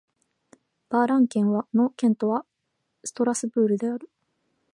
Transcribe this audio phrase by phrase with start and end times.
[0.89, 2.43] バ＝ラン県の県都は
[3.03, 4.09] ストラスブールである